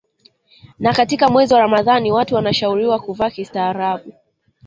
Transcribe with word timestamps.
Na 0.79 0.93
katika 0.93 1.29
mwezi 1.29 1.53
wa 1.53 1.59
Ramadhani 1.59 2.11
watu 2.11 2.35
wanashauriwa 2.35 2.99
kuvaa 2.99 3.29
kistaarabu 3.29 4.11